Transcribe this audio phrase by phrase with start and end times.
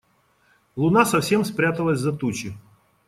[0.77, 2.57] Луна совсем спряталась за тучи.